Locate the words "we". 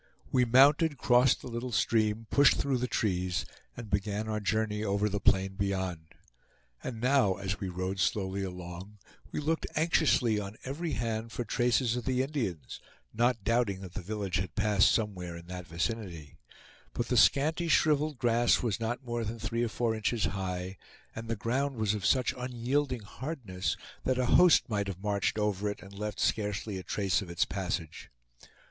0.31-0.45, 7.59-7.69, 9.31-9.39